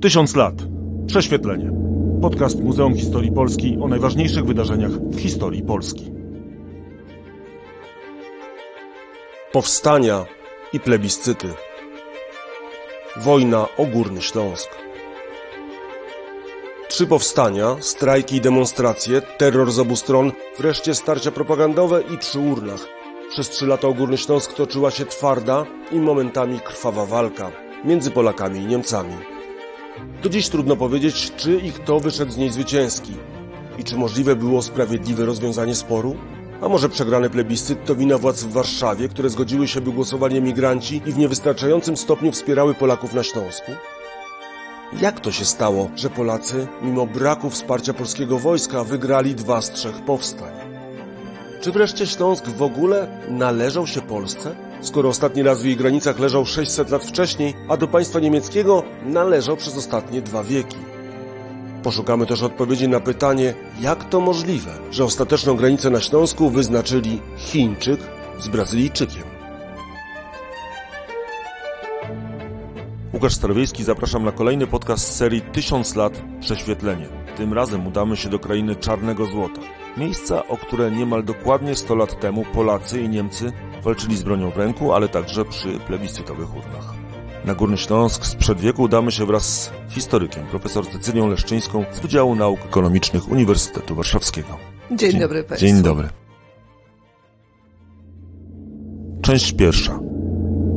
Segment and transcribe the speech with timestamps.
[0.00, 0.54] Tysiąc lat.
[1.06, 1.70] Prześwietlenie.
[2.22, 6.12] Podcast Muzeum Historii Polski o najważniejszych wydarzeniach w historii Polski.
[9.52, 10.24] Powstania
[10.72, 11.48] i plebiscyty.
[13.16, 14.70] Wojna o Górny Śląsk.
[16.88, 22.86] Trzy powstania, strajki i demonstracje, terror z obu stron, wreszcie starcia propagandowe i przy urnach.
[23.30, 27.50] Przez trzy lata o Górny Śląsk toczyła się twarda i momentami krwawa walka
[27.84, 29.39] między Polakami i Niemcami.
[30.22, 33.12] Do dziś trudno powiedzieć, czy i kto wyszedł z niej zwycięski.
[33.78, 36.16] I czy możliwe było sprawiedliwe rozwiązanie sporu?
[36.62, 41.02] A może przegrany plebiscyt to wina władz w Warszawie, które zgodziły się, by głosowali emigranci
[41.06, 43.72] i w niewystarczającym stopniu wspierały Polaków na Śląsku?
[45.00, 50.04] Jak to się stało, że Polacy, mimo braku wsparcia polskiego wojska, wygrali dwa z trzech
[50.04, 50.52] powstań?
[51.60, 54.69] Czy wreszcie Śląsk w ogóle należał się Polsce?
[54.80, 59.56] Skoro ostatni raz w jej granicach leżał 600 lat wcześniej, a do państwa niemieckiego należał
[59.56, 60.76] przez ostatnie dwa wieki.
[61.82, 68.00] Poszukamy też odpowiedzi na pytanie, jak to możliwe, że ostateczną granicę na Śląsku wyznaczyli Chińczyk
[68.38, 69.22] z Brazylijczykiem.
[73.14, 77.19] Łukasz Starowiejski, zapraszam na kolejny podcast serii Tysiąc lat Prześwietlenie.
[77.40, 79.60] Tym razem udamy się do krainy Czarnego Złota.
[79.96, 83.52] Miejsca, o które niemal dokładnie 100 lat temu Polacy i Niemcy
[83.84, 86.94] walczyli z bronią w ręku, ale także przy plebiscytowych urnach.
[87.44, 92.34] Na Górny Śląsk sprzed wieku udamy się wraz z historykiem, profesor Cecylią Leszczyńską z Wydziału
[92.34, 94.58] Nauk Ekonomicznych Uniwersytetu Warszawskiego.
[94.90, 95.66] Dzień, Dzień dobry Państwu.
[95.66, 96.08] Dzień dobry.
[99.22, 99.98] Część pierwsza.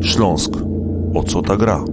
[0.02, 0.52] Śląsk.
[1.16, 1.86] O co ta gra?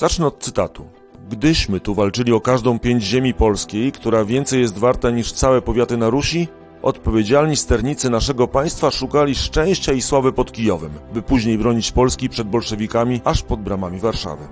[0.00, 0.84] Zacznę od cytatu.
[1.30, 5.96] Gdyśmy tu walczyli o każdą pięć ziemi polskiej, która więcej jest warta niż całe powiaty
[5.96, 6.48] na Rusi,
[6.82, 12.48] odpowiedzialni sternicy naszego państwa szukali szczęścia i sławy pod Kijowem, by później bronić Polski przed
[12.48, 14.48] bolszewikami aż pod bramami Warszawy.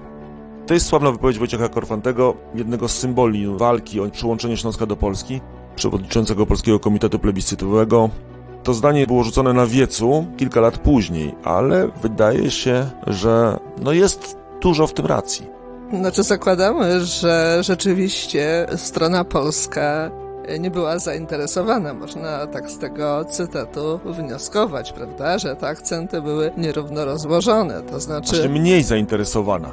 [0.66, 5.40] To jest sławna wypowiedź Wojciecha Korfantego, jednego z symboli walki o przyłączenie Śląska do Polski,
[5.76, 8.10] przewodniczącego Polskiego Komitetu Plebiscytowego.
[8.62, 14.38] To zdanie było rzucone na wiecu kilka lat później, ale wydaje się, że no jest
[14.60, 15.46] dużo w tym racji.
[15.92, 20.10] Znaczy zakładamy, że rzeczywiście strona polska
[20.58, 21.94] nie była zainteresowana.
[21.94, 28.28] Można tak z tego cytatu wnioskować, prawda, że te akcenty były nierówno rozłożone, to znaczy...
[28.28, 29.68] Znaczy mniej zainteresowana.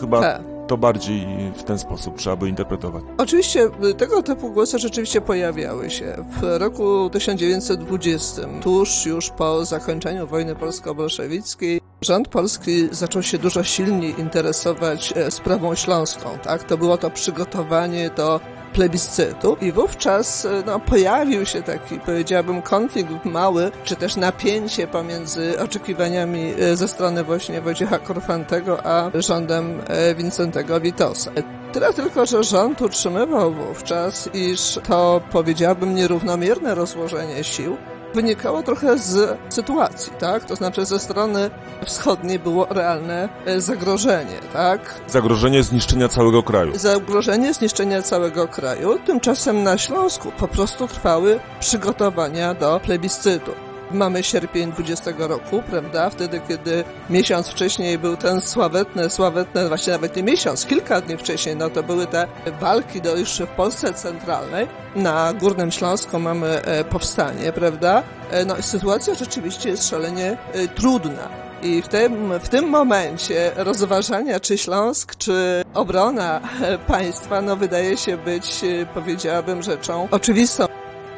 [0.00, 0.20] Chyba...
[0.20, 0.40] Ta
[0.70, 1.26] to bardziej
[1.56, 3.04] w ten sposób trzeba by interpretować.
[3.18, 6.24] Oczywiście tego typu głosy rzeczywiście pojawiały się.
[6.40, 14.20] W roku 1920, tuż już po zakończeniu wojny polsko-bolszewickiej, Rząd polski zaczął się dużo silniej
[14.20, 16.64] interesować e, sprawą śląską, tak?
[16.64, 18.40] To było to przygotowanie do
[18.72, 25.60] plebiscytu i wówczas e, no, pojawił się taki, powiedziałabym, konflikt mały, czy też napięcie pomiędzy
[25.60, 29.82] oczekiwaniami e, ze strony właśnie Wojciecha Korfantego, a rządem
[30.16, 31.30] Wincentego Witosa.
[31.72, 37.76] Tyle tylko, że rząd utrzymywał wówczas, iż to, powiedziałbym, nierównomierne rozłożenie sił
[38.14, 40.44] wynikało trochę z sytuacji, tak?
[40.44, 41.50] To znaczy ze strony
[41.84, 44.94] wschodniej było realne e, zagrożenie, tak?
[45.08, 46.78] Zagrożenie zniszczenia całego kraju.
[46.78, 48.98] Zagrożenie zniszczenia całego kraju.
[49.06, 53.69] Tymczasem na Śląsku po prostu trwały przygotowania do plebiscytu.
[53.92, 56.10] Mamy sierpień 20 roku, prawda?
[56.10, 61.56] Wtedy, kiedy miesiąc wcześniej był ten sławetny, sławetny, właśnie nawet nie miesiąc, kilka dni wcześniej,
[61.56, 62.26] no to były te
[62.60, 63.10] walki do
[63.46, 64.66] w Polsce centralnej.
[64.96, 68.02] Na Górnym Śląsku mamy e, powstanie, prawda?
[68.30, 71.28] E, no i sytuacja rzeczywiście jest szalenie e, trudna.
[71.62, 76.40] I w tym, w tym momencie rozważania, czy Śląsk, czy obrona
[76.86, 78.60] państwa, no wydaje się być,
[78.94, 80.69] powiedziałabym, rzeczą oczywistą.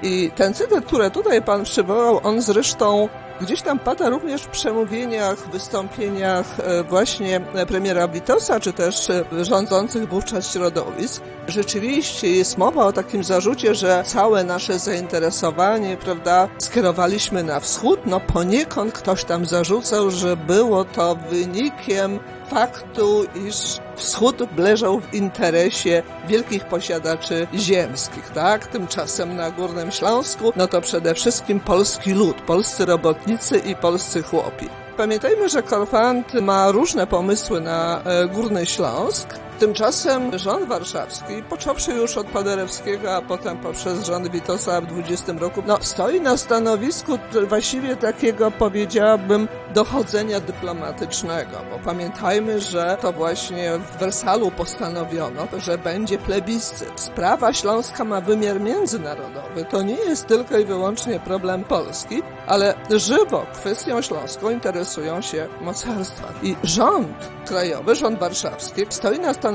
[0.03, 3.09] I ten cytat, który tutaj pan przywołał, on zresztą
[3.41, 10.09] gdzieś tam pada również w przemówieniach, wystąpieniach e, właśnie premiera Witosa, czy też e, rządzących
[10.09, 11.23] wówczas środowisk.
[11.49, 18.01] Rzeczywiście jest mowa o takim zarzucie, że całe nasze zainteresowanie, prawda, skierowaliśmy na wschód.
[18.07, 22.19] No poniekąd ktoś tam zarzucał, że było to wynikiem
[22.51, 23.57] faktu, iż
[24.03, 28.67] wschód leżał w interesie wielkich posiadaczy ziemskich, tak?
[28.67, 34.69] Tymczasem na Górnym Śląsku, no to przede wszystkim polski lud, polscy robotnicy i polscy chłopi.
[34.97, 39.29] Pamiętajmy, że Korfant ma różne pomysły na e, Górny Śląsk.
[39.63, 45.63] Tymczasem rząd warszawski, począwszy już od Paderewskiego, a potem poprzez rząd Witosa w 20 roku,
[45.67, 47.19] no, stoi na stanowisku
[47.49, 56.19] właściwie takiego, powiedziałabym, dochodzenia dyplomatycznego, bo pamiętajmy, że to właśnie w Wersalu postanowiono, że będzie
[56.19, 57.01] plebiscyt.
[57.01, 59.65] Sprawa śląska ma wymiar międzynarodowy.
[59.71, 66.29] To nie jest tylko i wyłącznie problem Polski, ale żywo kwestią śląską interesują się mocarstwa.
[66.43, 69.52] I rząd krajowy, rząd warszawski stoi na stanowisku,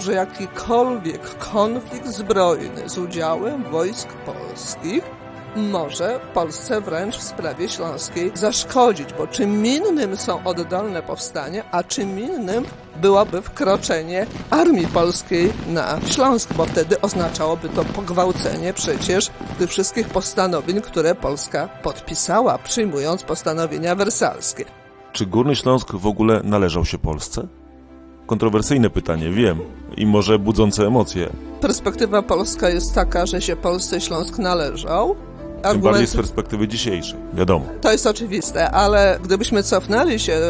[0.00, 5.04] że jakikolwiek konflikt zbrojny z udziałem wojsk polskich
[5.56, 12.20] może Polsce wręcz w sprawie śląskiej zaszkodzić, bo czym innym są oddolne powstania, a czym
[12.20, 12.64] innym
[12.96, 20.80] byłoby wkroczenie armii polskiej na Śląsk, bo wtedy oznaczałoby to pogwałcenie przecież tych wszystkich postanowień,
[20.80, 24.64] które Polska podpisała, przyjmując postanowienia wersalskie.
[25.12, 27.48] Czy Górny Śląsk w ogóle należał się Polsce?
[28.28, 29.58] Kontrowersyjne pytanie, wiem,
[29.96, 31.30] i może budzące emocje.
[31.60, 35.16] Perspektywa polska jest taka, że się Polsce Śląsk należał,
[35.62, 37.64] Tym bardziej z perspektywy dzisiejszej, wiadomo.
[37.80, 40.40] To jest oczywiste, ale gdybyśmy cofnęli się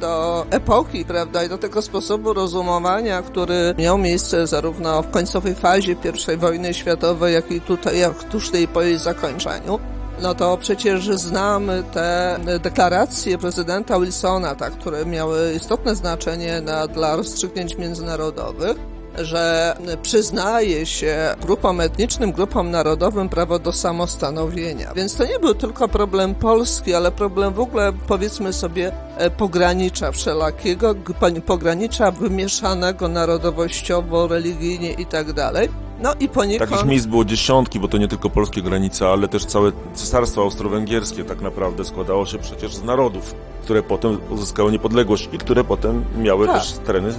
[0.00, 5.96] do epoki, prawda, i do tego sposobu rozumowania, który miał miejsce zarówno w końcowej fazie
[6.34, 9.78] I wojny światowej, jak i tutaj, jak tuż tej po jej zakończeniu,
[10.22, 17.16] no to przecież znamy te deklaracje prezydenta Wilsona, tak, które miały istotne znaczenie na, dla
[17.16, 24.94] rozstrzygnięć międzynarodowych że przyznaje się grupom etnicznym, grupom narodowym prawo do samostanowienia.
[24.94, 30.12] Więc to nie był tylko problem Polski, ale problem w ogóle, powiedzmy sobie, e, pogranicza
[30.12, 30.94] wszelakiego,
[31.46, 35.68] pogranicza wymieszanego narodowościowo, religijnie i tak dalej.
[36.02, 36.70] No i poniekąd...
[36.70, 41.24] Takich miejsc było dziesiątki, bo to nie tylko polskie granice, ale też całe cesarstwo austro-węgierskie
[41.24, 46.46] tak naprawdę składało się przecież z narodów, które potem uzyskały niepodległość i które potem miały
[46.46, 46.58] tak.
[46.58, 47.14] też tereny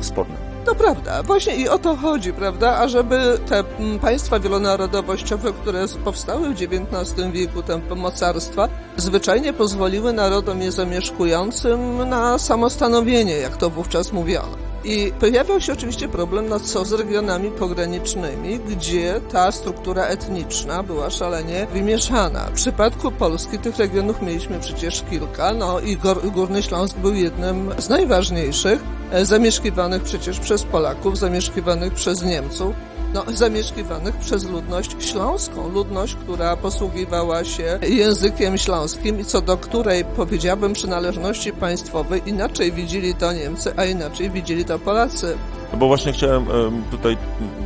[0.00, 0.49] sporne.
[0.64, 2.78] To prawda, właśnie i o to chodzi, prawda?
[2.78, 10.12] A żeby te mm, państwa wielonarodowościowe, które powstały w XIX wieku, te mocarstwa, zwyczajnie pozwoliły
[10.12, 14.70] narodom je zamieszkującym na samostanowienie, jak to wówczas mówiono.
[14.84, 21.10] I pojawiał się oczywiście problem, no co z regionami pogranicznymi, gdzie ta struktura etniczna była
[21.10, 22.44] szalenie wymieszana.
[22.44, 25.96] W przypadku Polski tych regionów mieliśmy przecież kilka, no i
[26.34, 28.80] Górny Śląsk był jednym z najważniejszych,
[29.22, 32.74] zamieszkiwanych przecież przez Polaków, zamieszkiwanych przez Niemców
[33.14, 40.04] no, zamieszkiwanych przez ludność śląską, ludność, która posługiwała się językiem śląskim i co do której,
[40.04, 45.36] powiedziałbym, przynależności państwowej inaczej widzieli to Niemcy, a inaczej widzieli to Polacy.
[45.72, 46.44] No bo właśnie chciałem
[46.90, 47.16] tutaj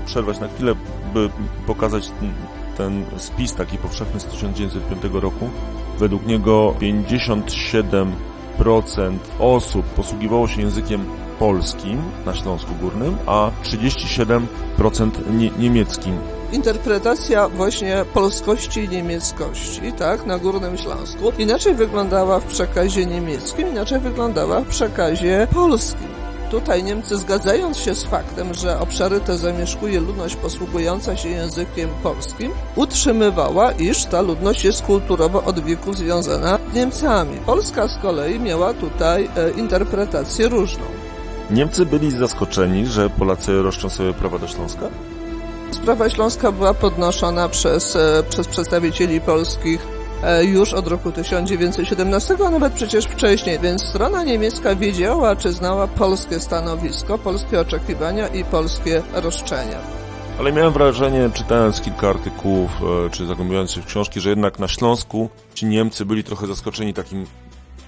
[0.07, 0.75] przerwać na chwilę,
[1.15, 1.31] by
[1.67, 2.11] pokazać
[2.77, 5.51] ten spis taki powszechny z 1905 roku.
[5.99, 8.13] Według niego 57%
[9.39, 11.05] osób posługiwało się językiem
[11.39, 16.19] polskim na Śląsku Górnym, a 37% nie niemieckim.
[16.53, 24.01] Interpretacja właśnie polskości i niemieckości, tak, na Górnym Śląsku inaczej wyglądała w przekazie niemieckim, inaczej
[24.01, 26.15] wyglądała w przekazie polskim.
[26.51, 32.53] Tutaj Niemcy, zgadzając się z faktem, że obszary te zamieszkuje ludność posługująca się językiem polskim,
[32.77, 37.37] utrzymywała, iż ta ludność jest kulturowo od wieku związana z Niemcami.
[37.47, 40.94] Polska z kolei miała tutaj e, interpretację różną.
[41.51, 44.89] Niemcy byli zaskoczeni, że Polacy roszczą sobie prawa do Śląska?
[45.71, 49.87] Sprawa śląska była podnoszona przez, e, przez przedstawicieli polskich
[50.23, 55.87] e, już od roku 1917, a nawet przecież wcześniej, więc strona niemiecka wiedziała, czy znała
[55.87, 59.79] polskie stanowisko, polskie oczekiwania i polskie roszczenia.
[60.39, 62.71] Ale miałem wrażenie, czytając kilka artykułów,
[63.07, 66.95] e, czy zagłębiając się w książki, że jednak na Śląsku ci Niemcy byli trochę zaskoczeni
[66.95, 67.27] takim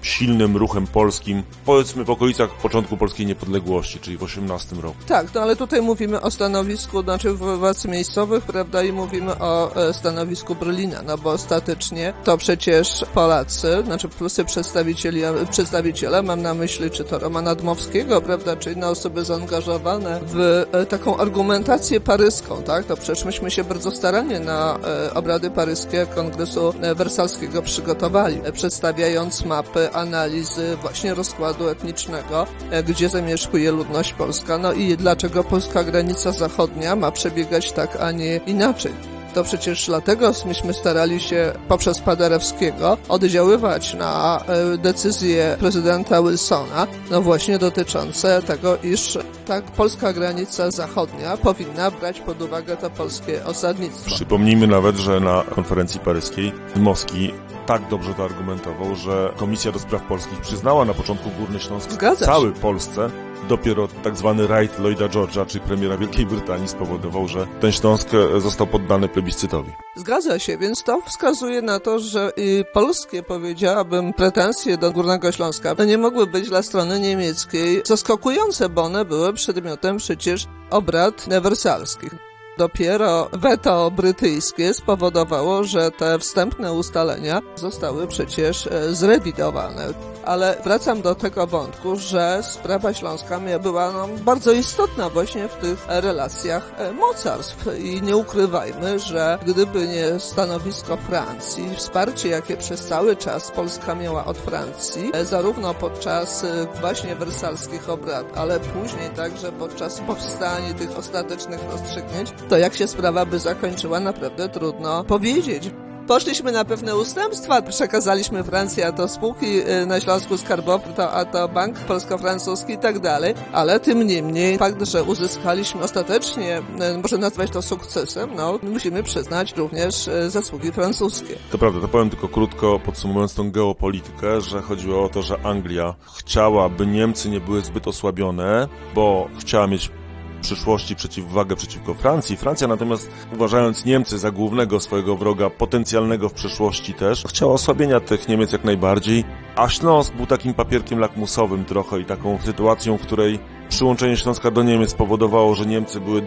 [0.07, 4.97] silnym ruchem polskim, powiedzmy w okolicach początku polskiej niepodległości, czyli w 18 roku.
[5.07, 9.93] Tak, no ale tutaj mówimy o stanowisku, znaczy władz miejscowych, prawda, i mówimy o e,
[9.93, 16.91] stanowisku Berlina, no bo ostatecznie to przecież Polacy, znaczy polscy przedstawiciele, przedstawiciele, mam na myśli
[16.91, 22.85] czy to Romana Dmowskiego, prawda, czy inne osoby zaangażowane w e, taką argumentację paryską, tak,
[22.85, 29.89] to przecież myśmy się bardzo starannie na e, obrady paryskie Kongresu Wersalskiego przygotowali, przedstawiając mapy
[29.97, 36.95] analizy właśnie rozkładu etnicznego, e, gdzie zamieszkuje ludność polska, no i dlaczego polska granica zachodnia
[36.95, 39.16] ma przebiegać tak, a nie inaczej.
[39.37, 47.21] To przecież dlatego myśmy starali się poprzez Paderewskiego oddziaływać na e, decyzje prezydenta Wilsona, no
[47.21, 54.15] właśnie dotyczące tego, iż tak polska granica zachodnia powinna brać pod uwagę to polskie osadnictwo.
[54.15, 57.33] Przypomnijmy nawet, że na konferencji paryskiej Moski
[57.65, 62.19] tak dobrze to argumentował, że Komisja do Spraw Polskich przyznała na początku Górny Śląsk Zgadza
[62.19, 62.25] się.
[62.25, 63.09] cały Polsce.
[63.49, 68.41] Dopiero tak zwany right Lloyda George'a, czyli premiera Wielkiej Brytanii, spowodował, że ten Śląsk e,
[68.41, 69.71] został poddany plebiscytowi.
[69.95, 75.75] Zgadza się, więc to wskazuje na to, że i polskie, powiedziałabym, pretensje do Górnego Śląska
[75.87, 82.27] nie mogły być dla strony niemieckiej zaskakujące, bo one były przedmiotem przecież obrad wersalskich.
[82.57, 89.93] Dopiero weto brytyjskie spowodowało, że te wstępne ustalenia zostały przecież e, zrewidowane.
[90.25, 95.85] Ale wracam do tego wątku, że sprawa śląska była no, bardzo istotna właśnie w tych
[95.87, 97.65] relacjach e, mocarstw.
[97.79, 104.25] I nie ukrywajmy, że gdyby nie stanowisko Francji, wsparcie jakie przez cały czas Polska miała
[104.25, 106.45] od Francji, e, zarówno podczas
[106.81, 113.25] właśnie wersalskich obrad, ale później także podczas powstania tych ostatecznych rozstrzygnięć, to jak się sprawa
[113.25, 115.71] by zakończyła, naprawdę trudno powiedzieć.
[116.07, 121.25] Poszliśmy na pewne ustępstwa, przekazaliśmy Francji, a to spółki y, na Śląsku Skarbowy, to, a
[121.25, 126.61] to bank polsko-francuski i tak dalej, ale tym niemniej fakt, że uzyskaliśmy ostatecznie,
[126.95, 131.35] y, można nazwać to sukcesem, no musimy przyznać również y, zasługi francuskie.
[131.51, 135.95] To prawda, to powiem tylko krótko podsumowując tą geopolitykę, że chodziło o to, że Anglia
[136.17, 139.91] chciała, by Niemcy nie były zbyt osłabione, bo chciała mieć
[140.41, 142.37] przyszłości przeciwwagę przeciwko Francji.
[142.37, 148.27] Francja natomiast, uważając Niemcy za głównego swojego wroga, potencjalnego w przyszłości też, chciała osłabienia tych
[148.27, 149.23] Niemiec jak najbardziej,
[149.55, 153.39] a Śląsk był takim papierkiem lakmusowym trochę i taką sytuacją, w której
[153.69, 156.21] przyłączenie Śląska do Niemiec powodowało, że Niemcy były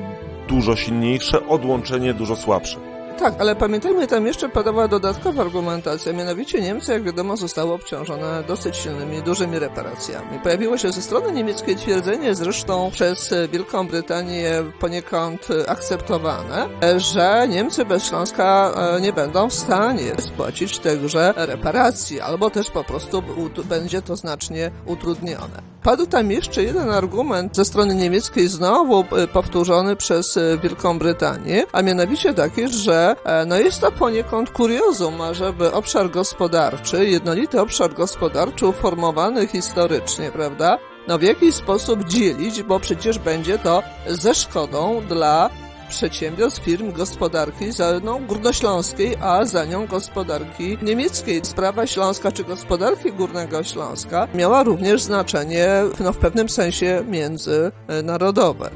[0.49, 2.90] dużo silniejsze, odłączenie dużo słabsze.
[3.19, 8.77] Tak, ale pamiętajmy, tam jeszcze padała dodatkowa argumentacja, mianowicie Niemcy, jak wiadomo, zostały obciążone dosyć
[8.77, 10.39] silnymi, dużymi reparacjami.
[10.43, 18.05] Pojawiło się ze strony niemieckiej twierdzenie, zresztą przez Wielką Brytanię poniekąd akceptowane, że Niemcy bez
[18.05, 23.23] Śląska e, nie będą w stanie spłacić tychże reparacji, albo też po prostu
[23.65, 25.71] będzie to znacznie utrudnione.
[25.83, 31.83] Padł tam jeszcze jeden argument ze strony niemieckiej, znowu e, powtórzony przez Wielką Brytanię, a
[31.83, 38.67] mianowicie taki, że e, no jest to poniekąd kuriozum, żeby obszar gospodarczy, jednolity obszar gospodarczy
[38.67, 40.79] uformowany historycznie, prawda,
[41.09, 45.51] no w jakiś sposób dzielić, bo przecież będzie to ze szkodą dla
[45.91, 51.41] przedsiębiorstw, firm, gospodarki za, no, górnośląskiej, a za nią gospodarki niemieckiej.
[51.45, 55.69] Sprawa Śląska czy gospodarki Górnego Śląska miała również znaczenie
[56.01, 58.71] no, w pewnym sensie międzynarodowe.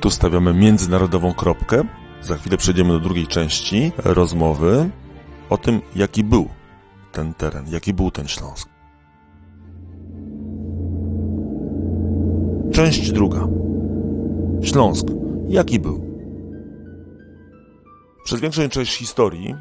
[0.00, 1.84] Tu stawiamy międzynarodową kropkę.
[2.24, 4.90] Za chwilę przejdziemy do drugiej części rozmowy
[5.50, 6.48] o tym, jaki był
[7.12, 8.68] ten teren, jaki był ten Śląsk.
[12.72, 13.48] Część druga.
[14.62, 15.06] Śląsk.
[15.48, 16.04] Jaki był?
[18.24, 19.54] Przez większą część historii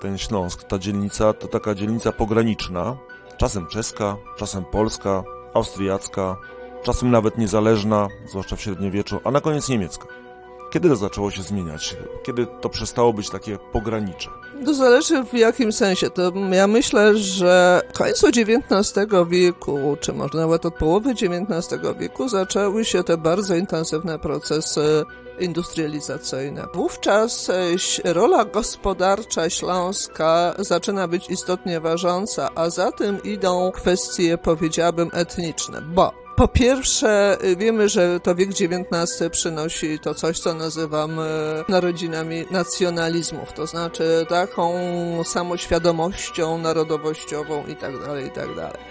[0.00, 2.96] ten Śląsk, ta dzielnica to taka dzielnica pograniczna,
[3.36, 6.36] czasem czeska, czasem polska, austriacka,
[6.82, 10.06] czasem nawet niezależna, zwłaszcza w średniowieczu, a na koniec niemiecka.
[10.74, 11.96] Kiedy to zaczęło się zmieniać?
[12.22, 14.30] Kiedy to przestało być takie pogranicze?
[14.64, 16.10] To zależy w jakim sensie.
[16.10, 22.84] To ja myślę, że końcu XIX wieku, czy może nawet od połowy XIX wieku zaczęły
[22.84, 25.04] się te bardzo intensywne procesy
[25.38, 26.66] industrializacyjne.
[26.74, 27.50] Wówczas
[28.04, 36.23] rola gospodarcza Śląska zaczyna być istotnie ważąca, a za tym idą kwestie, powiedziałabym, etniczne, bo
[36.36, 41.20] po pierwsze, y, wiemy, że to wiek XIX przynosi to coś, co nazywam
[41.68, 44.74] narodzinami nacjonalizmów, to znaczy taką
[45.24, 48.44] samoświadomością narodowościową i tak dalej, i tak.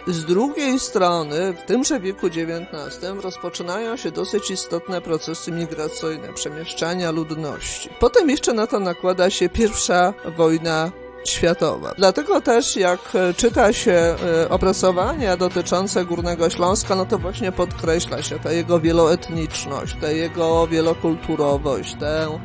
[0.08, 7.90] Z drugiej strony, w tymże wieku XIX rozpoczynają się dosyć istotne procesy migracyjne, przemieszczania ludności.
[8.00, 10.92] Potem jeszcze na to nakłada się pierwsza wojna
[11.30, 11.94] światowa.
[11.98, 18.22] Dlatego też jak e, czyta się e, opracowania dotyczące Górnego Śląska, no to właśnie podkreśla
[18.22, 22.40] się ta jego wieloetniczność, ta jego wielokulturowość, tę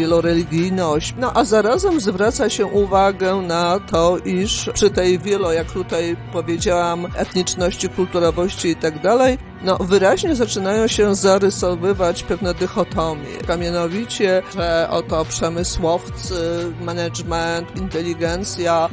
[0.00, 6.16] wieloreligijność, no a zarazem zwraca się uwagę na to, iż przy tej wielo, jak tutaj
[6.32, 14.42] powiedziałam, etniczności, kulturowości i tak dalej, no wyraźnie zaczynają się zarysowywać pewne dychotomie, a mianowicie,
[14.54, 16.34] że oto przemysłowcy,
[16.80, 18.88] management, inteligencja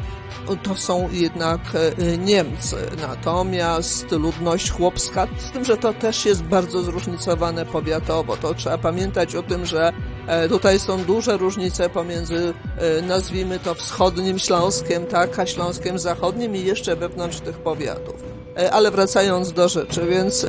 [0.55, 2.75] to są jednak e, Niemcy.
[3.01, 8.37] Natomiast ludność chłopska, z tym, że to też jest bardzo zróżnicowane powiatowo.
[8.37, 9.93] To trzeba pamiętać o tym, że
[10.27, 16.55] e, tutaj są duże różnice pomiędzy, e, nazwijmy to wschodnim Śląskiem, tak, a Śląskiem Zachodnim
[16.55, 18.23] i jeszcze wewnątrz tych powiatów.
[18.71, 20.45] Ale wracając do rzeczy, więc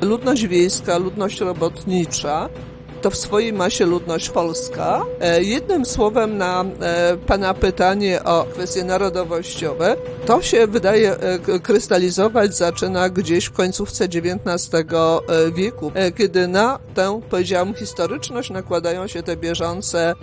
[0.00, 2.48] ludność wiejska, ludność robotnicza,
[3.02, 5.02] to w swojej masie ludność polska.
[5.20, 12.56] E, jednym słowem na e, Pana pytanie o kwestie narodowościowe, to się wydaje e, krystalizować
[12.56, 14.70] zaczyna gdzieś w końcówce XIX
[15.54, 20.14] wieku, kiedy na tę, powiedziałam, historyczność nakładają się te bieżące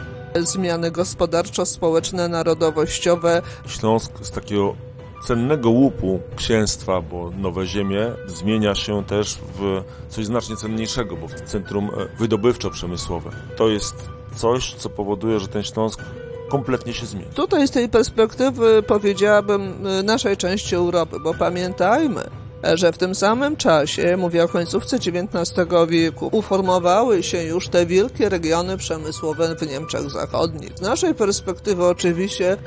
[0.42, 3.42] zmiany gospodarczo-społeczne, narodowościowe.
[3.68, 4.76] Śląsk z takiego
[5.24, 11.34] cennego łupu księstwa, bo Nowe Ziemie zmienia się też w coś znacznie cenniejszego, bo w
[11.34, 13.30] centrum e, wydobywczo-przemysłowe.
[13.56, 13.96] To jest
[14.36, 16.02] coś, co powoduje, że ten Śląsk
[16.50, 17.28] kompletnie się zmieni.
[17.36, 22.22] Tutaj z tej perspektywy powiedziałabym e, naszej części Europy, bo pamiętajmy,
[22.64, 27.86] e, że w tym samym czasie, mówię o końcówce XIX wieku, uformowały się już te
[27.86, 30.72] wielkie regiony przemysłowe w Niemczech Zachodnich.
[30.76, 32.58] Z naszej perspektywy oczywiście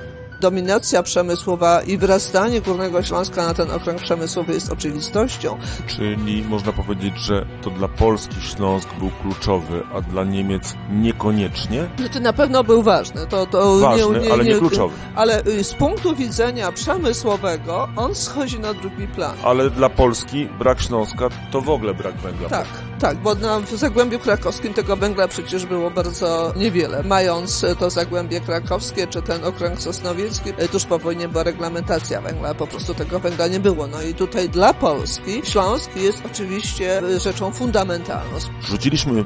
[0.41, 5.59] dominacja przemysłowa i wyrastanie Górnego Śląska na ten okręg przemysłowy jest oczywistością.
[5.87, 11.89] Czyli można powiedzieć, że to dla Polski Śląsk był kluczowy, a dla Niemiec niekoniecznie?
[11.99, 13.27] Znaczy na pewno był ważny.
[13.27, 14.95] To, to ważny, nie, nie, ale nie kluczowy.
[15.15, 19.37] Ale y, z punktu widzenia przemysłowego on schodzi na drugi plan.
[19.45, 22.49] Ale dla Polski brak Śląska to w ogóle brak węgla.
[22.49, 22.67] Tak,
[22.99, 27.03] tak, bo na, w Zagłębiu Krakowskim tego węgla przecież było bardzo niewiele.
[27.03, 32.55] Mając to Zagłębie Krakowskie, czy ten okręg Sosnowiecki, e, tuż po wojnie była reglamentacja węgla,
[32.55, 33.87] po prostu tego węgla nie było.
[33.87, 38.39] No i tutaj dla Polski Śląsk jest oczywiście e, rzeczą fundamentalną.
[38.63, 39.25] Rzuciliśmy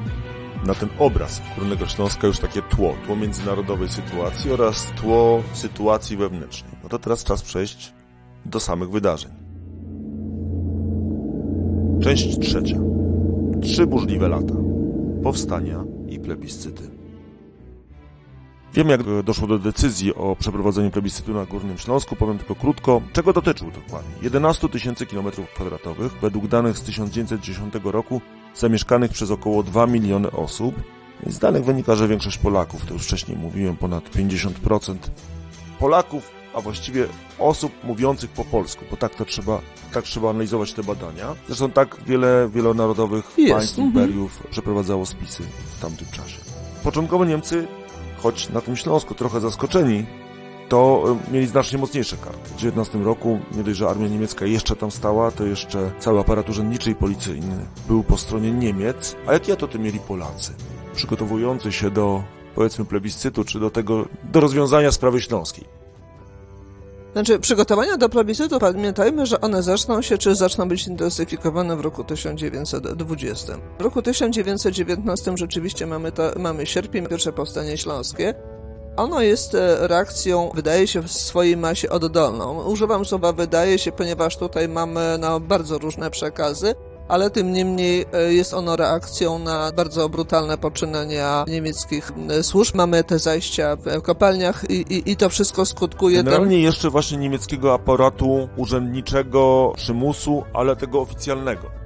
[0.65, 6.71] na ten obraz Górnego Śląska już takie tło, tło międzynarodowej sytuacji oraz tło sytuacji wewnętrznej.
[6.83, 7.93] No to teraz czas przejść
[8.45, 9.31] do samych wydarzeń.
[12.03, 13.00] Część trzecia.
[13.61, 14.53] Trzy burzliwe lata.
[15.23, 16.83] Powstania i plebiscyty.
[18.73, 23.33] Wiem, jak doszło do decyzji o przeprowadzeniu plebiscytu na Górnym Śląsku, powiem tylko krótko, czego
[23.33, 24.11] dotyczył dokładnie.
[24.21, 28.21] 11 tysięcy kilometrów kwadratowych, według danych z 1910 roku,
[28.55, 30.75] zamieszkanych przez około 2 miliony osób.
[31.27, 34.95] Z danych wynika, że większość Polaków, to już wcześniej mówiłem, ponad 50%
[35.79, 37.07] Polaków a właściwie
[37.39, 39.61] osób mówiących po polsku, bo tak to trzeba,
[39.93, 41.35] tak trzeba analizować te badania.
[41.47, 43.53] Zresztą tak wiele wielonarodowych Jest.
[43.53, 43.87] państw, mhm.
[43.87, 45.43] imperiów przeprowadzało spisy
[45.77, 46.37] w tamtym czasie.
[46.83, 47.67] Początkowo Niemcy,
[48.17, 50.05] choć na tym Śląsku trochę zaskoczeni,
[50.71, 52.49] to e, mieli znacznie mocniejsze karty.
[52.49, 56.49] W XIX roku nie dość, że armia niemiecka jeszcze tam stała, to jeszcze cały aparat
[56.49, 59.15] urzędniczy i policyjny był po stronie Niemiec.
[59.27, 60.53] A jakie atoty mieli Polacy?
[60.95, 62.23] Przygotowujący się do,
[62.55, 65.80] powiedzmy, plebiscytu, czy do tego, do rozwiązania sprawy śląskiej.
[67.13, 72.03] Znaczy, przygotowania do plebiscytu, pamiętajmy, że one zaczną się, czy zaczną być intensyfikowane w roku
[72.03, 73.53] 1920.
[73.79, 78.33] W roku 1919 rzeczywiście mamy, to, mamy sierpień, pierwsze powstanie śląskie.
[78.97, 82.63] Ono jest e, reakcją, wydaje się, w swojej masie oddolną.
[82.63, 86.75] Używam słowa wydaje się, ponieważ tutaj mamy no, bardzo różne przekazy
[87.11, 92.75] ale tym niemniej e, jest ono reakcją na bardzo brutalne poczynania niemieckich e, służb.
[92.75, 96.65] Mamy te zajścia w kopalniach i, i, i to wszystko skutkuje Generalnie tym...
[96.65, 101.81] jeszcze właśnie niemieckiego aparatu urzędniczego przymusu, ale tego oficjalnego.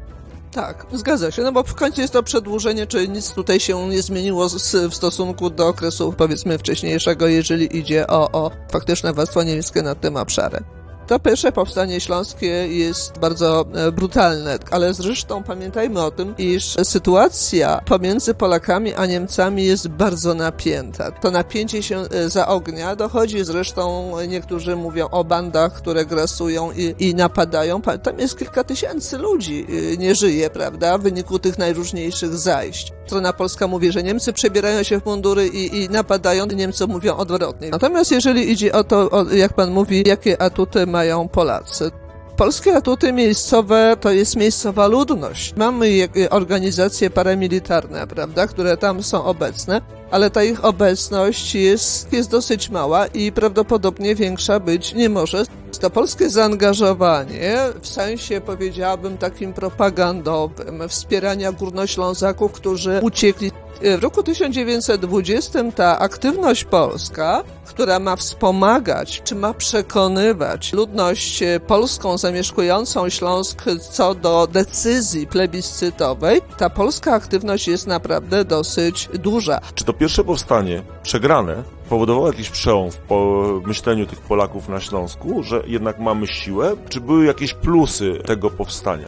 [0.52, 4.02] Tak, zgadza się, no bo w końcu jest to przedłużenie, czyli nic tutaj się nie
[4.02, 4.50] zmieniło
[4.90, 10.18] w stosunku do okresu, powiedzmy, wcześniejszego, jeżeli idzie o, o faktyczne władztwo niemieckie nad tym
[10.18, 10.64] obszarem.
[11.08, 17.82] To pierwsze powstanie śląskie jest bardzo e, brutalne, ale zresztą pamiętajmy o tym, iż sytuacja
[17.86, 21.12] pomiędzy Polakami a Niemcami jest bardzo napięta.
[21.12, 27.16] To napięcie się e, zaognia, dochodzi zresztą, niektórzy mówią o bandach, które grasują i, i
[27.16, 27.82] napadają.
[27.82, 32.94] Tam jest kilka tysięcy ludzi, e, nie żyje, prawda, w wyniku tych najróżniejszych zajść.
[33.06, 37.70] Strona polska mówi, że Niemcy przebierają się w mundury i, i napadają, Niemcy mówią odwrotnie.
[37.70, 41.92] Natomiast jeżeli idzie o to, o, jak pan mówi, jakie atuty mają Polacy,
[42.38, 45.54] Polskie atuty miejscowe to jest miejscowa ludność.
[45.56, 45.88] Mamy
[46.30, 49.82] organizacje paramilitarne, prawda, które tam są obecne,
[50.16, 55.44] ale ta ich obecność jest, jest dosyć mała i prawdopodobnie większa być nie może.
[55.80, 63.52] To polskie zaangażowanie w sensie, powiedziałabym, takim propagandowym, wspierania górnoślązaków, którzy uciekli
[63.82, 73.10] w roku 1920 ta aktywność polska, która ma wspomagać, czy ma przekonywać ludność polską zamieszkującą
[73.10, 79.62] Śląsk co do decyzji plebiscytowej, ta polska aktywność jest naprawdę dosyć duża.
[79.76, 85.64] Czy to pierwsze powstanie przegrane powodowało jakiś przełom w myśleniu tych Polaków na Śląsku, że
[85.68, 86.76] jednak mamy siłę?
[86.90, 89.06] Czy były jakieś plusy tego powstania?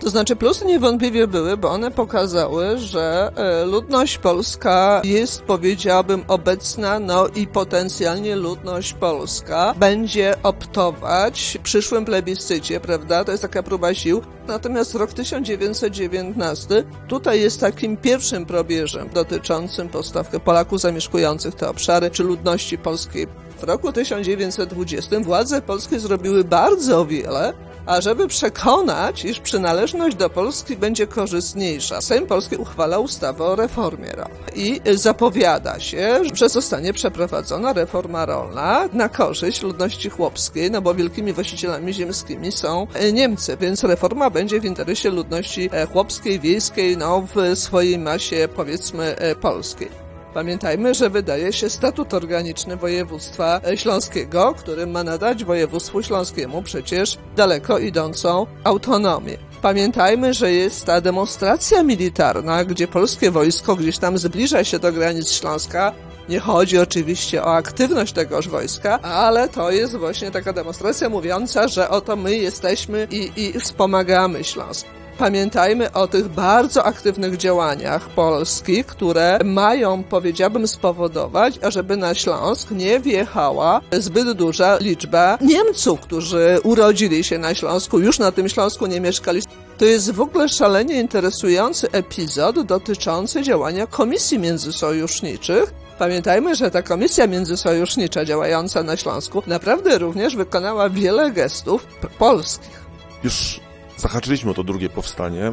[0.00, 6.98] To znaczy plusy niewątpliwie były, bo one pokazały, że e, ludność polska jest, powiedziałabym, obecna,
[6.98, 13.24] no i potencjalnie ludność polska będzie optować w przyszłym plebiscycie, prawda?
[13.24, 14.22] To jest taka próba sił.
[14.48, 22.22] Natomiast rok 1919 tutaj jest takim pierwszym probierzem dotyczącym postawki Polaków zamieszkujących te obszary, czy
[22.22, 23.26] ludności polskiej.
[23.58, 27.54] W roku 1920 władze polskie zrobiły bardzo wiele,
[27.86, 32.00] ażeby przekonać, iż przynależność do Polski będzie korzystniejsza.
[32.00, 38.88] Sejm Polski uchwala ustawę o reformie rolnej i zapowiada się, że zostanie przeprowadzona reforma rolna
[38.92, 44.64] na korzyść ludności chłopskiej, no bo wielkimi właścicielami ziemskimi są Niemcy, więc reforma będzie w
[44.64, 49.88] interesie ludności chłopskiej, wiejskiej, no w swojej masie powiedzmy polskiej.
[50.34, 57.78] Pamiętajmy, że wydaje się statut organiczny województwa śląskiego, który ma nadać województwu śląskiemu przecież daleko
[57.78, 59.38] idącą autonomię.
[59.62, 65.32] Pamiętajmy, że jest ta demonstracja militarna, gdzie polskie wojsko gdzieś tam zbliża się do granic
[65.32, 65.92] Śląska.
[66.28, 71.88] Nie chodzi oczywiście o aktywność tegoż wojska, ale to jest właśnie taka demonstracja mówiąca, że
[71.88, 74.86] oto my jesteśmy i, i wspomagamy Śląsk.
[75.18, 83.00] Pamiętajmy o tych bardzo aktywnych działaniach polskich, które mają, powiedziałbym, spowodować, ażeby na Śląsk nie
[83.00, 89.00] wjechała zbyt duża liczba Niemców, którzy urodzili się na Śląsku, już na tym Śląsku nie
[89.00, 89.42] mieszkali.
[89.78, 97.26] To jest w ogóle szalenie interesujący epizod dotyczący działania komisji międzysojuszniczych, Pamiętajmy, że ta komisja
[97.26, 101.86] międzysojusznicza działająca na Śląsku naprawdę również wykonała wiele gestów
[102.18, 102.84] polskich.
[103.24, 103.60] Już
[103.96, 105.52] zahaczyliśmy o to drugie powstanie,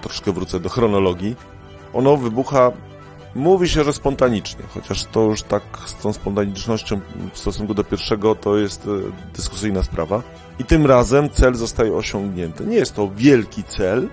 [0.00, 1.36] troszkę wrócę do chronologii.
[1.92, 2.72] Ono wybucha,
[3.34, 7.00] mówi się, że spontanicznie, chociaż to już tak z tą spontanicznością
[7.32, 8.88] w stosunku do pierwszego to jest
[9.34, 10.22] dyskusyjna sprawa.
[10.58, 12.66] I tym razem cel zostaje osiągnięty.
[12.66, 14.08] Nie jest to wielki cel,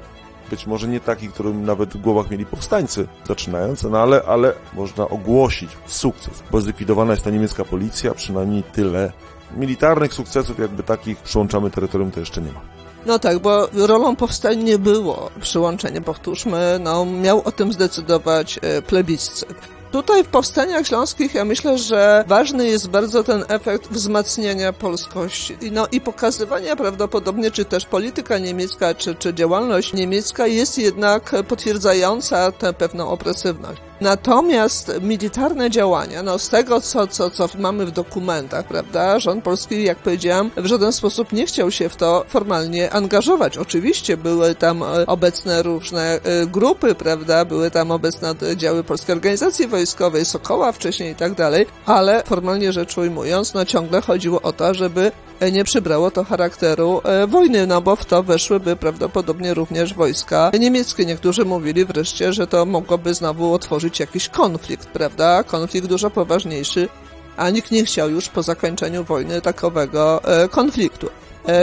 [0.52, 5.10] być może nie taki, którym nawet w głowach mieli powstańcy zaczynając, no ale, ale można
[5.10, 9.12] ogłosić sukces, bo zlikwidowana jest ta niemiecka policja, przynajmniej tyle.
[9.58, 12.62] Militarnych sukcesów, jakby takich przyłączamy terytorium, to jeszcze nie ma.
[13.06, 19.81] No tak, bo rolą powstań nie było przyłączenie, powtórzmy, no miał o tym zdecydować plebiscyt.
[19.92, 25.58] Tutaj w powstaniach śląskich ja myślę, że ważny jest bardzo ten efekt wzmacniania polskości.
[25.72, 32.52] No i pokazywania prawdopodobnie, czy też polityka niemiecka, czy, czy działalność niemiecka jest jednak potwierdzająca
[32.52, 33.82] tę pewną opresywność.
[34.02, 39.84] Natomiast militarne działania, no z tego, co, co, co mamy w dokumentach, prawda, rząd polski,
[39.84, 43.58] jak powiedziałam, w żaden sposób nie chciał się w to formalnie angażować.
[43.58, 50.72] Oczywiście były tam obecne różne grupy, prawda, były tam obecne oddziały Polskiej Organizacji Wojskowej, Sokoła
[50.72, 55.12] wcześniej i tak dalej, ale formalnie rzecz ujmując, no ciągle chodziło o to, żeby
[55.52, 61.06] nie przybrało to charakteru wojny, no bo w to weszłyby prawdopodobnie również wojska niemieckie.
[61.06, 65.44] Niektórzy mówili wreszcie, że to mogłoby znowu otworzyć jakiś konflikt, prawda?
[65.44, 66.90] Konflikt dużo poważniejszy,
[67.38, 71.10] a nikt nie chciał już po zakończeniu wojny takowego konfliktu.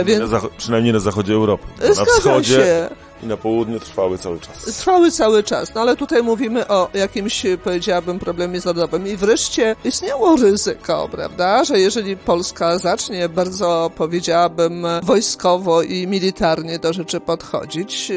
[0.04, 0.30] Więc...
[0.30, 1.64] Na przynajmniej na zachodzie Europy.
[1.98, 2.88] Na wschodzie się.
[3.22, 4.62] I na południu trwały cały czas.
[4.62, 9.08] Trwały cały czas, no ale tutaj mówimy o jakimś, powiedziałabym, problemie narodowym.
[9.08, 16.92] I wreszcie istniało ryzyko, prawda, że jeżeli Polska zacznie bardzo, powiedziałabym, wojskowo i militarnie do
[16.92, 18.12] rzeczy podchodzić,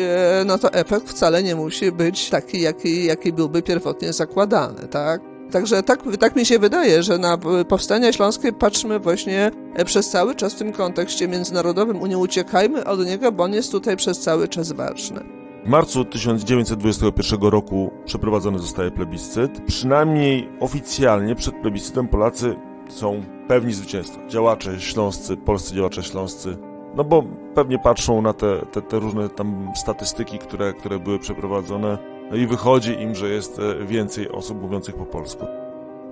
[0.46, 5.31] no to efekt wcale nie musi być taki, jaki, jaki byłby pierwotnie zakładany, tak?
[5.52, 7.38] Także tak, tak mi się wydaje, że na
[7.68, 9.52] powstania śląskie patrzmy właśnie
[9.86, 12.08] przez cały czas w tym kontekście międzynarodowym.
[12.10, 15.42] Nie uciekajmy od niego, bo on jest tutaj przez cały czas ważny.
[15.66, 19.62] W marcu 1921 roku przeprowadzony zostaje plebiscyt.
[19.68, 22.56] Przynajmniej oficjalnie przed plebiscytem Polacy
[22.90, 24.28] są pewni zwycięstwa.
[24.28, 26.58] Działacze śląscy, polscy działacze śląscy,
[26.96, 27.24] no bo
[27.56, 31.98] pewnie patrzą na te, te, te różne tam statystyki, które, które były przeprowadzone
[32.34, 35.46] i wychodzi im, że jest więcej osób mówiących po polsku.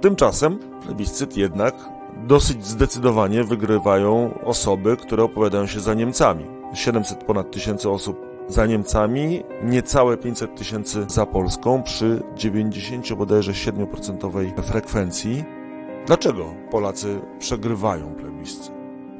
[0.01, 1.75] Tymczasem plebiscyt jednak
[2.27, 6.45] dosyć zdecydowanie wygrywają osoby, które opowiadają się za Niemcami.
[6.73, 14.61] 700 ponad tysięcy osób za Niemcami, niecałe 500 tysięcy za Polską przy 90 bodajże 7%
[14.63, 15.43] frekwencji.
[16.05, 18.78] Dlaczego Polacy przegrywają plebiscyt?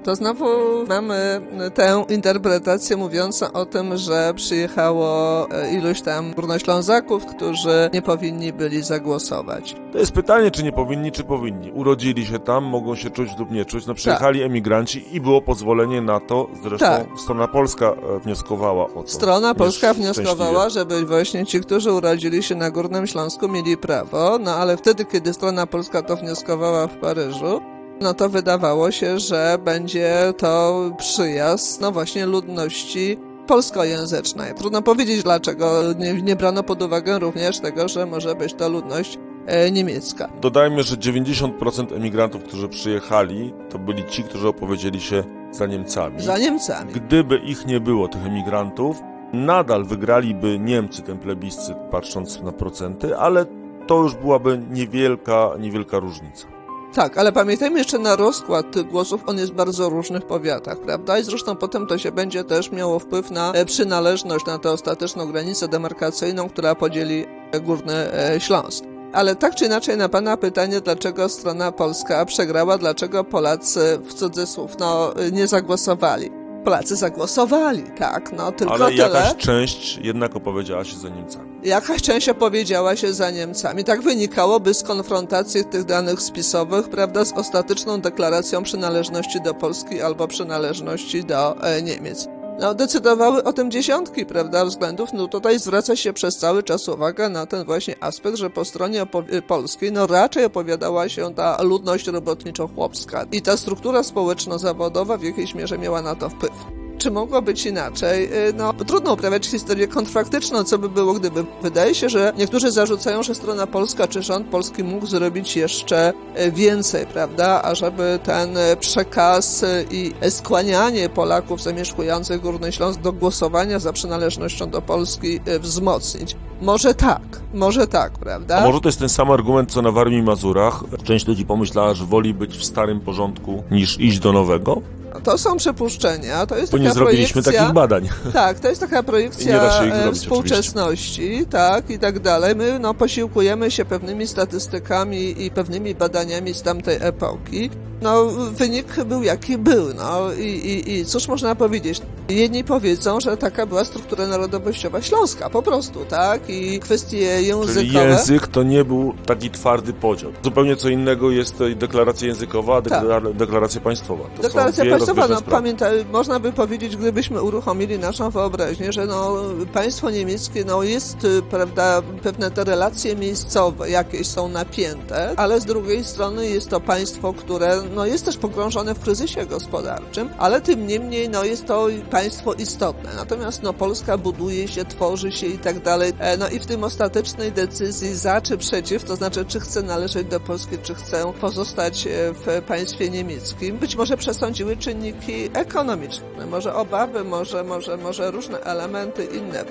[0.10, 0.46] To znowu
[0.88, 1.42] mamy
[1.74, 8.84] tę interpretację mówiącą o tym, że przyjechało e, iluś tam górnoślązaków, którzy nie powinni byli
[8.84, 9.76] zagłosować.
[9.92, 11.72] To jest pytanie, czy nie powinni, czy powinni.
[11.72, 13.86] Urodzili się tam, mogą się czuć lub nie czuć.
[13.86, 14.50] No przyjechali tak.
[14.50, 16.48] emigranci i było pozwolenie na to.
[16.64, 17.08] Zresztą tak.
[17.18, 19.08] strona polska e, wnioskowała o to.
[19.08, 24.56] Strona polska wnioskowała, żeby właśnie ci, którzy urodzili się na Górnym Śląsku mieli prawo, no
[24.56, 27.62] ale wtedy, kiedy strona polska to wnioskowała w Paryżu,
[28.02, 34.54] no to wydawało się, że będzie to przyjazd, no właśnie, ludności polskojęzycznej.
[34.54, 35.94] Trudno powiedzieć dlaczego.
[36.00, 40.30] Nie, nie brano pod uwagę również tego, że może być to ludność e, niemiecka.
[40.42, 46.22] Dodajmy, że 90% emigrantów, którzy przyjechali, to byli ci, którzy opowiedzieli się za Niemcami.
[46.22, 46.94] Za Niemcami.
[46.94, 49.02] Gdyby ich nie było, tych emigrantów,
[49.34, 53.46] nadal wygraliby Niemcy ten plebiscyt, patrząc na procenty, ale
[53.88, 56.59] to już byłaby niewielka, niewielka różnica.
[56.94, 61.20] Tak, ale pamiętajmy jeszcze na rozkład tych głosów, on jest w bardzo różnych powiatach, prawda?
[61.20, 65.32] I zresztą potem to się będzie też miało wpływ na e, przynależność, na tę ostateczną
[65.32, 68.84] granicę demarkacyjną, która podzieli e, Górny e, Śląsk.
[69.14, 74.72] Ale tak czy inaczej na Pana pytanie, dlaczego strona polska przegrała, dlaczego Polacy w cudzysłów
[74.80, 76.39] no, nie zagłosowali.
[76.64, 78.98] Polacy zagłosowali, tak, no tylko Ale tyle.
[78.98, 81.50] jakaś część jednak opowiedziała się za Niemcami.
[81.64, 83.84] Jakaś część opowiedziała się za Niemcami.
[83.84, 90.28] Tak wynikałoby z konfrontacji tych danych spisowych, prawda, z ostateczną deklaracją przynależności do Polski albo
[90.28, 92.28] przynależności do e, Niemiec
[92.60, 95.14] no, decydowały o tym dziesiątki, prawda, względów.
[95.14, 99.06] No tutaj zwraca się przez cały czas uwaga na ten właśnie aspekt, że po stronie
[99.48, 105.78] polskiej, no raczej opowiadała się ta ludność robotniczo-chłopska i ta struktura społeczno-zawodowa w jakiejś mierze
[105.78, 106.79] miała na to wpływ.
[107.00, 108.34] Czy mogło być inaczej?
[108.50, 111.46] Y, no, trudno uprawiać historię kontrfaktyczną, co by było gdyby.
[111.62, 116.52] Wydaje się, że niektórzy zarzucają, że strona polska czy rząd polski mógł zrobić jeszcze y,
[116.52, 123.94] więcej, prawda, ażeby ten y, przekaz i skłanianie Polaków zamieszkujących Górny Śląsk do głosowania za
[123.94, 126.36] przynależnością do Polski wzmocnić.
[126.62, 127.22] Może tak,
[127.54, 128.58] może tak, prawda?
[128.58, 130.84] A może to jest ten sam argument, co na Warmii i Mazurach?
[131.04, 134.82] Część ludzi pomyślała, że woli być w starym porządku niż iść do nowego?
[135.24, 138.10] To są przypuszczenia, to jest Bo nie zrobiliśmy projekcja, takich badań.
[138.34, 141.46] Tak, to jest taka projekcja e, współczesności, oczywiście.
[141.46, 142.56] tak, i tak dalej.
[142.56, 147.70] My no, posiłkujemy się pewnymi statystykami i pewnymi badaniami z tamtej epoki.
[148.02, 152.02] No, wynik był jaki był, no i, i, i cóż można powiedzieć?
[152.30, 156.50] Jedni powiedzą, że taka była struktura narodowościowa śląska, po prostu, tak?
[156.50, 157.74] I kwestie językowe...
[157.74, 160.32] Czyli język to nie był taki twardy podział.
[160.44, 163.04] Zupełnie co innego jest deklaracja językowa, a tak.
[163.34, 164.24] deklaracja państwowa.
[164.36, 169.36] To deklaracja państwowa, no pamiętaj, można by powiedzieć, gdybyśmy uruchomili naszą wyobraźnię, że no,
[169.74, 175.66] państwo niemieckie, no jest, y, prawda, pewne te relacje miejscowe jakieś są napięte, ale z
[175.66, 180.88] drugiej strony jest to państwo, które no, jest też pogrążone w kryzysie gospodarczym, ale tym
[180.88, 183.10] niemniej no, jest to państwo istotne.
[183.16, 186.14] Natomiast no, Polska buduje się, tworzy się i tak dalej.
[186.20, 190.28] E, no i w tym ostatecznej decyzji za czy przeciw, to znaczy czy chce należeć
[190.28, 196.76] do Polski, czy chce pozostać e, w państwie niemieckim, być może przesądziły czynniki ekonomiczne, może
[196.76, 199.66] obawy, może, może, może różne elementy inne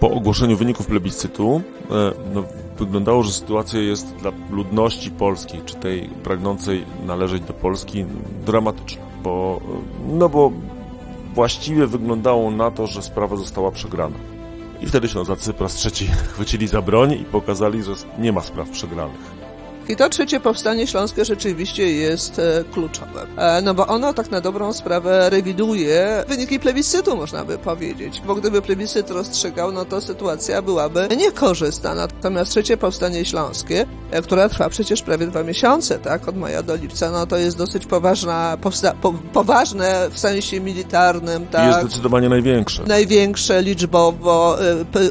[0.00, 2.44] po ogłoszeniu wyników plebiscytu e, no,
[2.78, 8.04] wyglądało, że sytuacja jest dla ludności polskiej, czy tej pragnącej należeć do Polski,
[8.46, 9.60] dramatyczna, bo,
[10.08, 10.52] no bo
[11.34, 14.16] właściwie wyglądało na to, że sprawa została przegrana.
[14.80, 18.70] I wtedy Ślązacy po raz trzeci chwycili za broń i pokazali, że nie ma spraw
[18.70, 19.39] przegranych.
[19.90, 23.26] I to trzecie powstanie śląskie rzeczywiście jest e, kluczowe.
[23.36, 28.22] E, no bo ono tak na dobrą sprawę rewiduje wyniki plebiscytu, można by powiedzieć.
[28.26, 31.94] Bo gdyby plebiscyt rozstrzygał, no to sytuacja byłaby niekorzystna.
[31.94, 36.76] Natomiast trzecie powstanie śląskie, e, które trwa przecież prawie dwa miesiące, tak, od maja do
[36.76, 41.66] lipca, no to jest dosyć poważna, powsta- po- poważne w sensie militarnym, tak.
[41.66, 42.82] Jest zdecydowanie największe.
[42.86, 44.56] Największe liczbowo,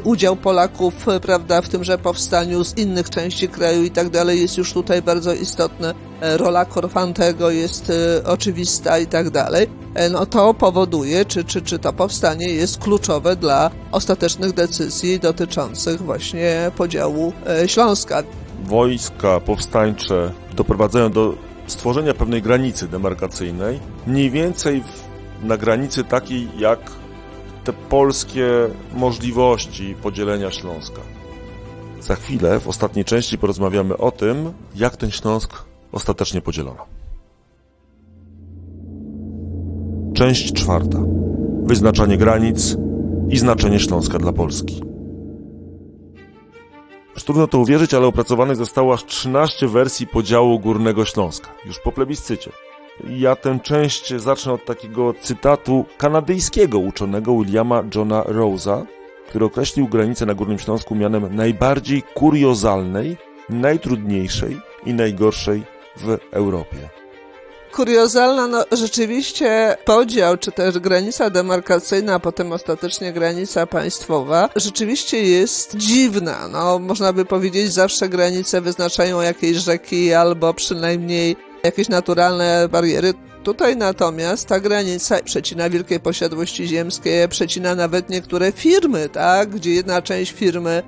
[0.04, 4.69] udział Polaków, prawda, w tymże powstaniu z innych części kraju i tak dalej jest już
[4.70, 10.26] już tutaj bardzo istotne, e, rola Korfantego jest e, oczywista i tak dalej, e, no
[10.26, 17.32] to powoduje, czy, czy, czy to powstanie jest kluczowe dla ostatecznych decyzji dotyczących właśnie podziału
[17.66, 18.22] Śląska.
[18.64, 21.34] Wojska powstańcze doprowadzają do
[21.66, 26.78] stworzenia pewnej granicy demarkacyjnej, mniej więcej w, na granicy takiej jak
[27.64, 28.48] te polskie
[28.92, 31.19] możliwości podzielenia Śląska.
[32.00, 36.86] Za chwilę, w ostatniej części, porozmawiamy o tym, jak ten Śląsk ostatecznie podzielono.
[40.14, 40.98] Część czwarta.
[41.62, 42.76] Wyznaczanie granic
[43.28, 44.90] i znaczenie Śląska dla Polski.
[47.30, 52.50] Trudno to uwierzyć, ale opracowanych zostało aż 13 wersji podziału Górnego Śląska, już po plebiscycie.
[53.08, 58.84] Ja tę część zacznę od takiego cytatu kanadyjskiego uczonego Williama Johna Rose'a,
[59.30, 63.16] który określił granicę na Górnym Śląsku mianem najbardziej kuriozalnej,
[63.48, 65.62] najtrudniejszej i najgorszej
[65.96, 66.88] w Europie.
[67.72, 75.76] Kuriozalna, no rzeczywiście podział, czy też granica demarkacyjna, a potem ostatecznie granica państwowa, rzeczywiście jest
[75.76, 76.48] dziwna.
[76.48, 83.14] No, można by powiedzieć, zawsze granice wyznaczają jakieś rzeki albo przynajmniej jakieś naturalne bariery.
[83.44, 89.48] Tutaj natomiast ta granica przecina wielkie posiadłości ziemskie, przecina nawet niektóre firmy, tak?
[89.50, 90.82] Gdzie jedna część firmy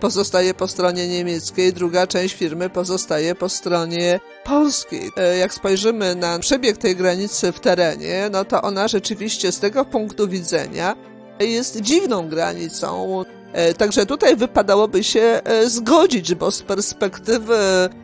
[0.00, 5.10] pozostaje po stronie niemieckiej, druga część firmy pozostaje po stronie polskiej.
[5.16, 9.84] E, jak spojrzymy na przebieg tej granicy w terenie, no to ona rzeczywiście z tego
[9.84, 10.96] punktu widzenia
[11.40, 13.24] jest dziwną granicą.
[13.54, 17.56] E, także tutaj wypadałoby się e, zgodzić, bo z perspektywy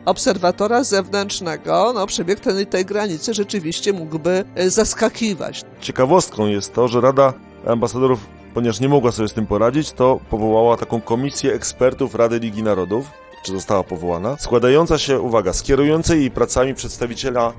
[0.05, 5.61] obserwatora zewnętrznego, no przebieg tej, tej granicy rzeczywiście mógłby zaskakiwać.
[5.81, 7.33] Ciekawostką jest to, że Rada
[7.65, 8.19] Ambasadorów
[8.53, 13.11] ponieważ nie mogła sobie z tym poradzić, to powołała taką komisję ekspertów Rady Ligi Narodów,
[13.43, 17.53] czy została powołana, składająca się, uwaga, z kierującej jej pracami przedstawiciela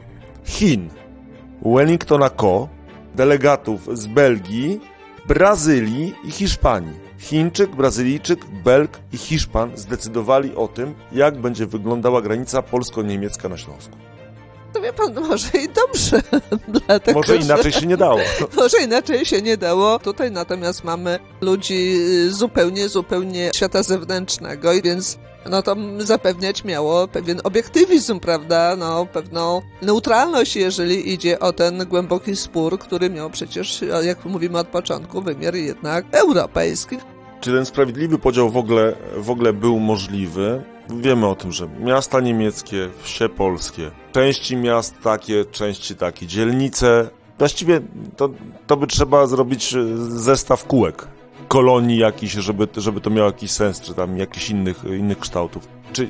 [0.44, 0.88] Chin,
[1.64, 2.68] Wellingtona Co,
[3.14, 4.80] delegatów z Belgii,
[5.28, 7.11] Brazylii i Hiszpanii.
[7.22, 13.96] Chińczyk, Brazylijczyk, Belg i Hiszpan zdecydowali o tym, jak będzie wyglądała granica polsko-niemiecka na Śląsku.
[14.72, 16.22] To wie pan, może i dobrze.
[16.88, 18.20] Dlatego, może inaczej się nie dało.
[18.56, 19.98] może inaczej się nie dało.
[19.98, 25.18] Tutaj natomiast mamy ludzi y, zupełnie, zupełnie świata zewnętrznego, więc
[25.50, 32.36] no to zapewniać miało pewien obiektywizm, prawda, no pewną neutralność, jeżeli idzie o ten głęboki
[32.36, 36.98] spór, który miał przecież, jak mówimy od początku, wymiar jednak europejski.
[37.42, 40.62] Czy ten sprawiedliwy podział w ogóle, w ogóle był możliwy?
[40.88, 47.10] Wiemy o tym, że miasta niemieckie, wsie polskie, części miast takie, części takie, dzielnice.
[47.38, 47.80] Właściwie
[48.16, 48.30] to,
[48.66, 51.08] to by trzeba zrobić e, zestaw kółek,
[51.48, 55.68] kolonii jakiś, żeby, żeby to miało jakiś sens, czy tam jakichś innych, innych kształtów.
[55.92, 56.08] Czy,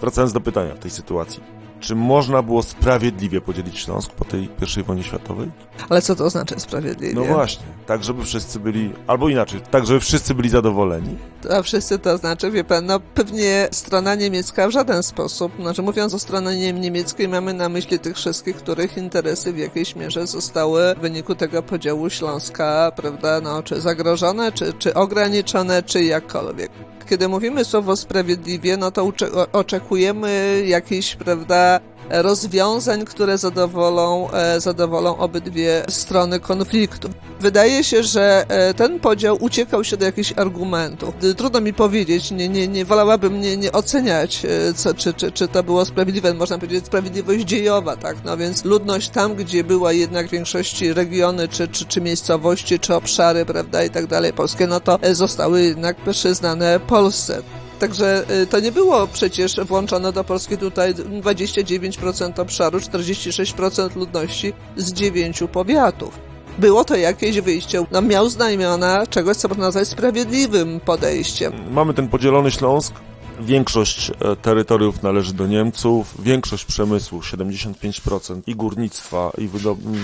[0.00, 1.42] wracając do pytania w tej sytuacji,
[1.86, 5.50] czy można było sprawiedliwie podzielić Śląsk po tej pierwszej wojnie światowej?
[5.88, 7.14] Ale co to znaczy sprawiedliwie?
[7.14, 11.16] No właśnie, tak żeby wszyscy byli, albo inaczej, tak żeby wszyscy byli zadowoleni.
[11.50, 16.14] A wszyscy to znaczy, wie pan, no pewnie strona niemiecka w żaden sposób, znaczy mówiąc
[16.14, 20.98] o stronie niemieckiej mamy na myśli tych wszystkich, których interesy w jakiejś mierze zostały w
[20.98, 26.70] wyniku tego podziału Śląska, prawda, no czy zagrożone, czy, czy ograniczone, czy jakkolwiek
[27.06, 29.12] kiedy mówimy słowo sprawiedliwie, no to
[29.52, 31.75] oczekujemy jakiejś, prawda,
[32.10, 37.08] rozwiązań, które zadowolą, e, zadowolą obydwie strony konfliktu.
[37.40, 41.14] Wydaje się, że e, ten podział uciekał się do jakichś argumentów.
[41.36, 45.48] Trudno mi powiedzieć, nie, nie, nie wolałabym nie, nie oceniać, e, co, czy, czy, czy
[45.48, 46.34] to było sprawiedliwe.
[46.34, 48.16] Można powiedzieć sprawiedliwość dziejowa, tak?
[48.24, 52.94] No więc ludność tam, gdzie była jednak w większości regiony, czy, czy, czy miejscowości, czy
[52.94, 57.42] obszary, prawda, i tak dalej polskie, no to zostały jednak przyznane Polsce.
[57.78, 64.92] Także y, to nie było przecież włączone do Polski tutaj 29% obszaru, 46% ludności z
[64.92, 66.18] dziewięciu powiatów.
[66.58, 71.52] Było to jakieś wyjście, no miał znamiona czegoś, co można nazwać sprawiedliwym podejściem.
[71.70, 72.94] Mamy ten podzielony Śląsk,
[73.40, 79.48] Większość e, terytoriów należy do Niemców, większość przemysłu, 75% i górnictwa, i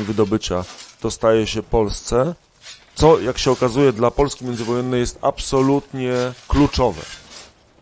[0.04, 0.64] wydobycia
[1.02, 2.34] dostaje się Polsce,
[2.94, 6.12] co, jak się okazuje, dla Polski międzywojennej jest absolutnie
[6.48, 7.02] kluczowe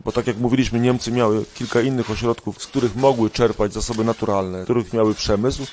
[0.04, 4.64] bo tak jak mówiliśmy, Niemcy miały kilka innych ośrodków, z których mogły czerpać zasoby naturalne,
[4.64, 5.66] których miały przemysł.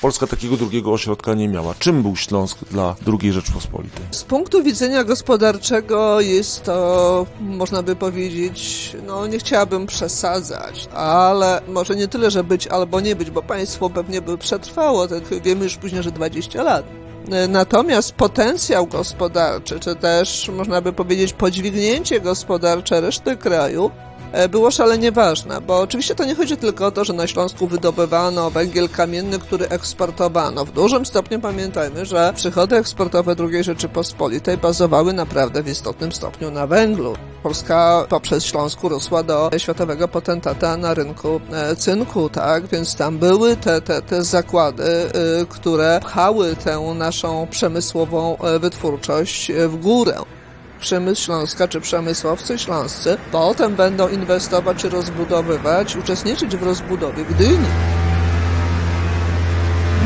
[0.00, 1.74] Polska takiego drugiego ośrodka nie miała.
[1.78, 4.04] Czym był Śląsk dla II Rzeczpospolitej?
[4.10, 11.96] Z punktu widzenia gospodarczego jest to, można by powiedzieć, no nie chciałabym przesadzać, ale może
[11.96, 15.76] nie tyle, że być albo nie być, bo państwo pewnie by przetrwało, tak wiemy już
[15.76, 16.84] później, że 20 lat
[17.48, 24.11] Natomiast potencjał gospodarczy, czy też można by powiedzieć podźwignięcie gospodarcze reszty kraju E,
[24.48, 28.50] było szalenie ważne, bo oczywiście to nie chodzi tylko o to, że na Śląsku wydobywano
[28.50, 30.64] węgiel kamienny, który eksportowano.
[30.64, 36.66] W dużym stopniu pamiętajmy, że przychody eksportowe II Rzeczypospolitej bazowały naprawdę w istotnym stopniu na
[36.66, 37.14] węglu.
[37.42, 42.66] Polska poprzez Śląsku rosła do światowego potentata na rynku e, cynku, tak?
[42.66, 45.10] Więc tam były te, te, te zakłady, e,
[45.48, 50.14] które pchały tę naszą przemysłową wytwórczość w górę
[50.82, 57.66] przemysł Śląska czy przemysłowcy śląscy potem będą inwestować czy rozbudowywać, uczestniczyć w rozbudowie Gdyni.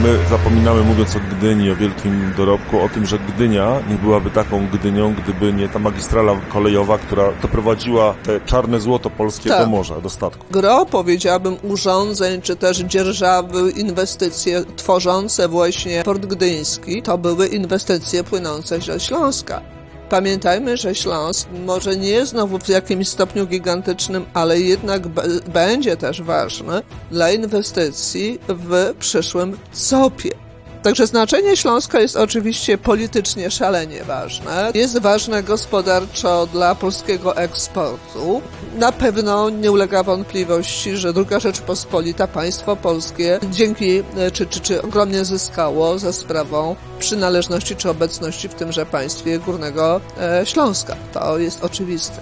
[0.03, 4.67] my zapominamy, mówiąc o Gdyni, o wielkim dorobku, o tym, że Gdynia nie byłaby taką
[4.69, 9.61] Gdynią, gdyby nie ta magistrala kolejowa, która doprowadziła te czarne złoto polskie Tak.
[9.65, 10.45] do morza, do statku.
[10.51, 18.81] Gro, powiedziałabym, urządzeń, czy też dzierżawy, inwestycje tworzące właśnie Port Gdyński, to były inwestycje płynące
[18.81, 19.76] ze Śląska.
[20.09, 25.09] Pamiętajmy, że Śląsk może nie znowu w jakimś stopniu gigantycznym, ale jednak
[25.53, 29.59] będzie też ważny dla inwestycji w przyszłym
[29.91, 30.46] COP-ie.
[30.87, 34.71] Także znaczenie Śląska jest oczywiście politycznie szalenie ważne.
[34.75, 38.43] Jest ważne gospodarczo dla polskiego eksportu.
[38.79, 44.83] Na pewno nie ulega wątpliwości, że II Rzeczpospolita, państwo polskie, dzięki e, czy, czy, czy
[44.83, 50.97] ogromnie zyskało za sprawą przynależności czy obecności w tymże państwie Górnego e, Śląska.
[51.13, 52.19] To jest oczywiste.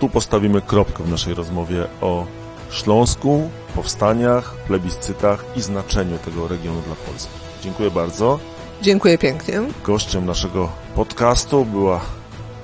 [0.00, 2.26] Tu postawimy kropkę w naszej rozmowie o
[2.70, 7.51] Śląsku, powstaniach, plebiscytach i znaczeniu tego regionu dla Polski.
[7.62, 8.38] Dziękuję bardzo.
[8.82, 9.60] Dziękuję pięknie.
[9.84, 12.00] Gościem naszego podcastu była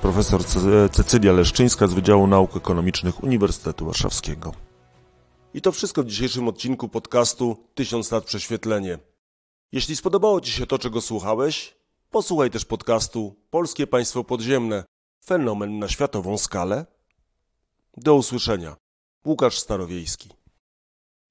[0.03, 4.53] profesor Ce- Cecylia Leszczyńska z Wydziału Nauk Ekonomicznych Uniwersytetu Warszawskiego.
[5.55, 8.99] I to wszystko w dzisiejszym odcinku podcastu 1000 lat prześwietlenie.
[9.73, 11.75] Jeśli spodobało Ci się to, czego słuchałeś,
[12.11, 14.85] posłuchaj też podcastu Polskie Państwo Podziemne.
[15.25, 16.87] Fenomen na światową skalę.
[17.97, 18.77] Do usłyszenia.
[19.27, 20.29] Łukasz Starowiejski.